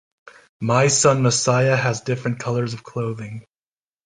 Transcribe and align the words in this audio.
My 0.61 0.87
son 0.87 1.21
Messiah 1.21 1.75
has 1.75 2.01
different 2.01 2.39
colors 2.39 2.73
of 2.73 2.81
clothing 2.83 3.45